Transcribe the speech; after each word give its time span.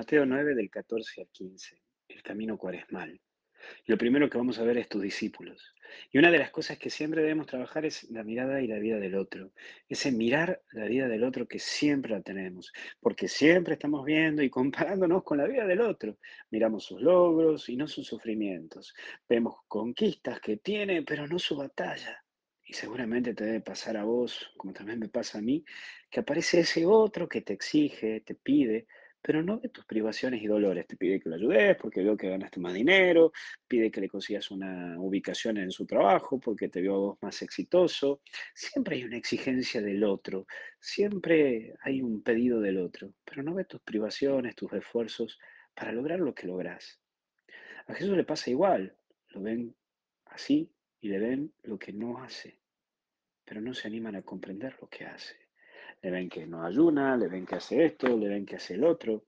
Mateo 0.00 0.24
9 0.24 0.54
del 0.54 0.70
14 0.70 1.20
al 1.20 1.28
15, 1.28 1.76
el 2.08 2.22
camino 2.22 2.56
cuaresmal. 2.56 3.20
Lo 3.84 3.98
primero 3.98 4.30
que 4.30 4.38
vamos 4.38 4.58
a 4.58 4.64
ver 4.64 4.78
es 4.78 4.88
tus 4.88 5.02
discípulos. 5.02 5.74
Y 6.10 6.16
una 6.16 6.30
de 6.30 6.38
las 6.38 6.50
cosas 6.50 6.78
que 6.78 6.88
siempre 6.88 7.20
debemos 7.20 7.46
trabajar 7.46 7.84
es 7.84 8.10
la 8.10 8.24
mirada 8.24 8.62
y 8.62 8.66
la 8.66 8.78
vida 8.78 8.98
del 8.98 9.14
otro. 9.14 9.52
Ese 9.90 10.10
mirar 10.10 10.62
la 10.72 10.86
vida 10.86 11.06
del 11.06 11.22
otro 11.22 11.46
que 11.46 11.58
siempre 11.58 12.12
la 12.12 12.22
tenemos, 12.22 12.72
porque 12.98 13.28
siempre 13.28 13.74
estamos 13.74 14.02
viendo 14.06 14.42
y 14.42 14.48
comparándonos 14.48 15.22
con 15.22 15.36
la 15.36 15.46
vida 15.46 15.66
del 15.66 15.82
otro. 15.82 16.16
Miramos 16.50 16.84
sus 16.84 17.02
logros 17.02 17.68
y 17.68 17.76
no 17.76 17.86
sus 17.86 18.06
sufrimientos. 18.06 18.94
Vemos 19.28 19.56
conquistas 19.68 20.40
que 20.40 20.56
tiene, 20.56 21.02
pero 21.02 21.26
no 21.26 21.38
su 21.38 21.56
batalla. 21.56 22.24
Y 22.64 22.72
seguramente 22.72 23.34
te 23.34 23.44
debe 23.44 23.60
pasar 23.60 23.98
a 23.98 24.04
vos, 24.04 24.50
como 24.56 24.72
también 24.72 24.98
me 24.98 25.10
pasa 25.10 25.36
a 25.36 25.42
mí, 25.42 25.62
que 26.08 26.20
aparece 26.20 26.60
ese 26.60 26.86
otro 26.86 27.28
que 27.28 27.42
te 27.42 27.52
exige, 27.52 28.20
te 28.20 28.34
pide, 28.34 28.86
pero 29.22 29.42
no 29.42 29.58
de 29.58 29.68
tus 29.68 29.84
privaciones 29.84 30.42
y 30.42 30.46
dolores. 30.46 30.86
Te 30.86 30.96
pide 30.96 31.20
que 31.20 31.28
lo 31.28 31.36
ayudes 31.36 31.76
porque 31.76 32.02
veo 32.02 32.16
que 32.16 32.30
ganaste 32.30 32.60
más 32.60 32.74
dinero, 32.74 33.32
pide 33.66 33.90
que 33.90 34.00
le 34.00 34.08
consigas 34.08 34.50
una 34.50 34.98
ubicación 34.98 35.58
en 35.58 35.70
su 35.70 35.86
trabajo 35.86 36.38
porque 36.40 36.68
te 36.68 36.80
veo 36.80 36.94
a 36.94 36.98
vos 36.98 37.18
más 37.20 37.42
exitoso. 37.42 38.20
Siempre 38.54 38.96
hay 38.96 39.04
una 39.04 39.16
exigencia 39.16 39.80
del 39.82 40.04
otro, 40.04 40.46
siempre 40.78 41.74
hay 41.82 42.02
un 42.02 42.22
pedido 42.22 42.60
del 42.60 42.78
otro, 42.78 43.12
pero 43.24 43.42
no 43.42 43.54
ve 43.54 43.64
tus 43.64 43.80
privaciones, 43.82 44.54
tus 44.54 44.72
esfuerzos 44.72 45.38
para 45.74 45.92
lograr 45.92 46.20
lo 46.20 46.34
que 46.34 46.46
lográs. 46.46 47.00
A 47.86 47.94
Jesús 47.94 48.16
le 48.16 48.24
pasa 48.24 48.50
igual, 48.50 48.96
lo 49.28 49.42
ven 49.42 49.74
así 50.26 50.70
y 51.00 51.08
le 51.08 51.18
ven 51.18 51.52
lo 51.62 51.78
que 51.78 51.92
no 51.92 52.22
hace, 52.22 52.58
pero 53.44 53.60
no 53.60 53.74
se 53.74 53.88
animan 53.88 54.16
a 54.16 54.22
comprender 54.22 54.76
lo 54.80 54.88
que 54.88 55.04
hace 55.04 55.49
le 56.02 56.10
ven 56.10 56.28
que 56.28 56.46
no 56.46 56.64
ayuna, 56.64 57.16
le 57.16 57.28
ven 57.28 57.46
que 57.46 57.56
hace 57.56 57.84
esto, 57.84 58.16
le 58.16 58.28
ven 58.28 58.46
que 58.46 58.56
hace 58.56 58.74
el 58.74 58.84
otro. 58.84 59.24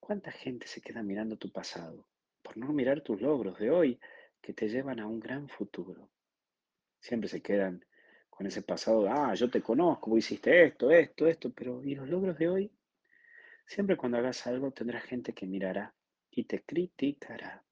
¿Cuánta 0.00 0.30
gente 0.30 0.66
se 0.66 0.80
queda 0.80 1.02
mirando 1.02 1.36
tu 1.36 1.50
pasado 1.50 2.06
por 2.42 2.56
no 2.56 2.72
mirar 2.72 3.00
tus 3.00 3.20
logros 3.20 3.58
de 3.58 3.70
hoy 3.70 4.00
que 4.40 4.52
te 4.52 4.68
llevan 4.68 5.00
a 5.00 5.06
un 5.06 5.20
gran 5.20 5.48
futuro? 5.48 6.10
Siempre 7.00 7.28
se 7.28 7.40
quedan 7.40 7.84
con 8.30 8.46
ese 8.46 8.62
pasado, 8.62 9.08
ah, 9.08 9.34
yo 9.34 9.48
te 9.48 9.62
conozco, 9.62 10.16
hiciste 10.18 10.64
esto, 10.64 10.90
esto, 10.90 11.26
esto, 11.26 11.52
pero 11.52 11.82
¿y 11.84 11.94
los 11.94 12.08
logros 12.08 12.36
de 12.36 12.48
hoy? 12.48 12.72
Siempre 13.66 13.96
cuando 13.96 14.18
hagas 14.18 14.46
algo 14.46 14.72
tendrás 14.72 15.04
gente 15.04 15.32
que 15.32 15.46
mirará 15.46 15.94
y 16.30 16.44
te 16.44 16.62
criticará. 16.62 17.62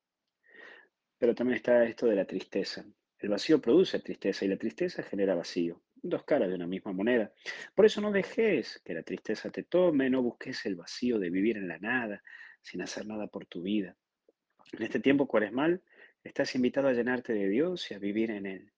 Pero 1.19 1.35
también 1.35 1.57
está 1.57 1.85
esto 1.85 2.07
de 2.07 2.17
la 2.17 2.25
tristeza. 2.25 2.85
El 3.19 3.29
vacío 3.29 3.61
produce 3.61 3.99
tristeza 3.99 4.45
y 4.45 4.49
la 4.49 4.57
tristeza 4.57 5.03
genera 5.03 5.35
vacío 5.35 5.81
dos 6.03 6.25
caras 6.25 6.49
de 6.49 6.55
una 6.57 6.67
misma 6.67 6.93
moneda. 6.93 7.33
Por 7.75 7.87
eso 7.87 8.01
no 8.01 8.11
dejes 8.11 8.81
que 8.85 8.95
la 8.95 9.03
tristeza 9.03 9.51
te 9.51 9.63
tome, 9.63 10.11
no 10.11 10.23
busques 10.23 10.67
el 10.67 10.75
vacío 10.75 11.19
de 11.19 11.31
vivir 11.31 11.57
en 11.57 11.69
la 11.69 11.79
nada, 11.79 12.23
sin 12.61 12.83
hacer 12.83 13.07
nada 13.07 13.29
por 13.29 13.47
tu 13.47 13.63
vida. 13.63 13.97
En 14.73 14.83
este 14.83 15.01
tiempo 15.01 15.27
cuaresmal, 15.27 15.83
estás 16.23 16.55
invitado 16.55 16.89
a 16.89 16.93
llenarte 16.93 17.33
de 17.33 17.49
Dios 17.49 17.91
y 17.91 17.95
a 17.95 17.99
vivir 17.99 18.31
en 18.31 18.47
Él. 18.47 18.73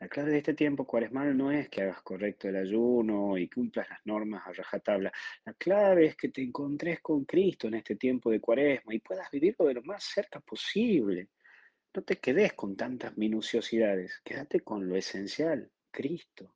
La 0.00 0.08
clave 0.08 0.30
de 0.30 0.38
este 0.38 0.54
tiempo 0.54 0.86
cuaresmal 0.86 1.36
no 1.36 1.50
es 1.50 1.68
que 1.68 1.82
hagas 1.82 2.02
correcto 2.02 2.48
el 2.48 2.54
ayuno 2.54 3.36
y 3.36 3.48
cumplas 3.48 3.88
las 3.88 3.98
normas 4.04 4.46
a 4.46 4.52
rajatabla. 4.52 5.12
La 5.44 5.54
clave 5.54 6.06
es 6.06 6.16
que 6.16 6.28
te 6.28 6.40
encontres 6.40 7.00
con 7.00 7.24
Cristo 7.24 7.66
en 7.66 7.74
este 7.74 7.96
tiempo 7.96 8.30
de 8.30 8.40
cuaresma 8.40 8.94
y 8.94 9.00
puedas 9.00 9.28
vivirlo 9.32 9.66
de 9.66 9.74
lo 9.74 9.82
más 9.82 10.04
cerca 10.04 10.38
posible. 10.38 11.30
No 11.92 12.02
te 12.02 12.18
quedes 12.18 12.52
con 12.52 12.76
tantas 12.76 13.16
minuciosidades, 13.16 14.20
quédate 14.24 14.60
con 14.60 14.88
lo 14.88 14.94
esencial, 14.94 15.68
Cristo. 15.90 16.54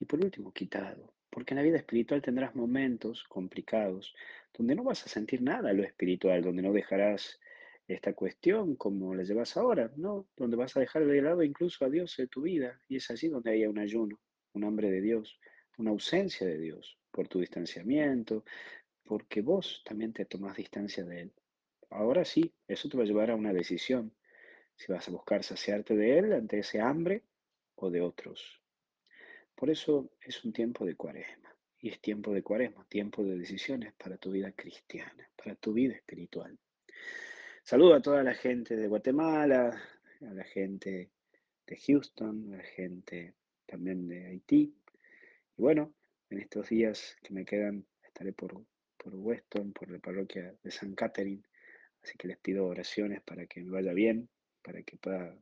Y 0.00 0.04
por 0.04 0.22
último, 0.22 0.52
quitado, 0.52 1.14
porque 1.30 1.54
en 1.54 1.58
la 1.58 1.62
vida 1.62 1.78
espiritual 1.78 2.22
tendrás 2.22 2.54
momentos 2.54 3.24
complicados 3.24 4.14
donde 4.56 4.74
no 4.74 4.84
vas 4.84 5.04
a 5.04 5.08
sentir 5.08 5.42
nada 5.42 5.72
lo 5.72 5.82
espiritual, 5.82 6.42
donde 6.42 6.62
no 6.62 6.72
dejarás 6.72 7.38
esta 7.86 8.12
cuestión 8.12 8.76
como 8.76 9.14
la 9.14 9.22
llevas 9.22 9.56
ahora, 9.56 9.90
¿no? 9.96 10.28
Donde 10.36 10.56
vas 10.56 10.76
a 10.76 10.80
dejar 10.80 11.06
de 11.06 11.22
lado 11.22 11.42
incluso 11.42 11.84
a 11.84 11.90
Dios 11.90 12.18
en 12.18 12.28
tu 12.28 12.42
vida 12.42 12.80
y 12.86 12.96
es 12.96 13.10
allí 13.10 13.28
donde 13.28 13.50
hay 13.50 13.66
un 13.66 13.78
ayuno, 13.78 14.20
un 14.52 14.64
hambre 14.64 14.90
de 14.90 15.00
Dios, 15.00 15.40
una 15.78 15.90
ausencia 15.90 16.46
de 16.46 16.58
Dios 16.58 16.98
por 17.10 17.28
tu 17.28 17.40
distanciamiento, 17.40 18.44
porque 19.04 19.40
vos 19.40 19.82
también 19.84 20.12
te 20.12 20.26
tomás 20.26 20.56
distancia 20.56 21.04
de 21.04 21.22
Él. 21.22 21.32
Ahora 21.90 22.24
sí, 22.24 22.52
eso 22.66 22.88
te 22.88 22.98
va 22.98 23.04
a 23.04 23.06
llevar 23.06 23.30
a 23.30 23.36
una 23.36 23.54
decisión. 23.54 24.14
Si 24.76 24.92
vas 24.92 25.08
a 25.08 25.10
buscar 25.10 25.42
saciarte 25.42 25.96
de 25.96 26.18
Él 26.18 26.32
ante 26.34 26.58
ese 26.58 26.80
hambre 26.80 27.22
o 27.80 27.90
de 27.90 28.00
otros. 28.00 28.60
Por 29.54 29.70
eso 29.70 30.10
es 30.20 30.44
un 30.44 30.52
tiempo 30.52 30.84
de 30.84 30.94
cuaresma. 30.94 31.54
Y 31.80 31.90
es 31.90 32.00
tiempo 32.00 32.32
de 32.32 32.42
cuaresma, 32.42 32.84
tiempo 32.88 33.22
de 33.22 33.38
decisiones 33.38 33.92
para 33.94 34.16
tu 34.16 34.32
vida 34.32 34.50
cristiana, 34.52 35.30
para 35.36 35.54
tu 35.54 35.72
vida 35.72 35.94
espiritual. 35.94 36.58
Saludo 37.62 37.94
a 37.94 38.02
toda 38.02 38.22
la 38.24 38.34
gente 38.34 38.74
de 38.76 38.88
Guatemala, 38.88 39.80
a 40.20 40.34
la 40.34 40.44
gente 40.44 41.10
de 41.66 41.76
Houston, 41.76 42.54
a 42.54 42.56
la 42.56 42.64
gente 42.64 43.34
también 43.64 44.08
de 44.08 44.26
Haití. 44.26 44.74
Y 45.56 45.62
bueno, 45.62 45.94
en 46.30 46.40
estos 46.40 46.68
días 46.68 47.16
que 47.22 47.32
me 47.32 47.44
quedan 47.44 47.86
estaré 48.02 48.32
por, 48.32 48.64
por 48.96 49.14
Weston, 49.14 49.72
por 49.72 49.88
la 49.90 50.00
parroquia 50.00 50.52
de 50.62 50.70
San 50.72 50.94
Catherine. 50.94 51.42
Así 52.02 52.16
que 52.16 52.26
les 52.26 52.38
pido 52.38 52.66
oraciones 52.66 53.22
para 53.22 53.46
que 53.46 53.62
me 53.62 53.70
vaya 53.70 53.92
bien, 53.92 54.28
para 54.62 54.82
que 54.82 54.96
pueda 54.96 55.36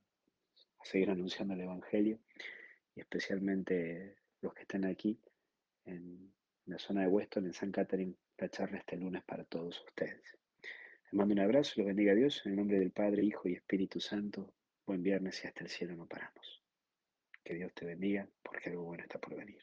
seguir 0.86 1.10
anunciando 1.10 1.54
el 1.54 1.60
Evangelio 1.60 2.18
y 2.94 3.00
especialmente 3.00 4.16
los 4.40 4.54
que 4.54 4.62
estén 4.62 4.84
aquí 4.84 5.20
en 5.84 6.32
la 6.66 6.78
zona 6.78 7.02
de 7.02 7.08
Weston, 7.08 7.46
en 7.46 7.52
San 7.52 7.70
Catherine, 7.70 8.14
la 8.38 8.48
charla 8.48 8.78
este 8.78 8.96
lunes 8.96 9.22
para 9.24 9.44
todos 9.44 9.82
ustedes. 9.84 10.38
Les 11.04 11.12
mando 11.12 11.34
un 11.34 11.40
abrazo, 11.40 11.74
los 11.76 11.86
bendiga 11.86 12.12
a 12.12 12.16
Dios, 12.16 12.42
en 12.44 12.52
el 12.52 12.56
nombre 12.56 12.78
del 12.78 12.90
Padre, 12.90 13.22
Hijo 13.24 13.48
y 13.48 13.54
Espíritu 13.54 14.00
Santo. 14.00 14.52
Buen 14.86 15.02
viernes 15.02 15.42
y 15.44 15.46
hasta 15.46 15.64
el 15.64 15.70
cielo 15.70 15.94
no 15.96 16.06
paramos. 16.06 16.62
Que 17.44 17.54
Dios 17.54 17.72
te 17.74 17.86
bendiga, 17.86 18.28
porque 18.42 18.70
algo 18.70 18.84
bueno 18.84 19.04
está 19.04 19.18
por 19.20 19.36
venir. 19.36 19.60